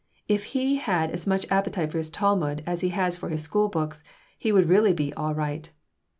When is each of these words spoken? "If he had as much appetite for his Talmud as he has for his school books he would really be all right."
"If 0.27 0.45
he 0.57 0.77
had 0.77 1.11
as 1.11 1.27
much 1.27 1.45
appetite 1.51 1.91
for 1.91 1.99
his 1.99 2.09
Talmud 2.09 2.63
as 2.65 2.81
he 2.81 2.89
has 2.89 3.15
for 3.15 3.29
his 3.29 3.43
school 3.43 3.69
books 3.69 4.03
he 4.35 4.51
would 4.51 4.65
really 4.67 4.93
be 4.93 5.13
all 5.13 5.35
right." 5.35 5.69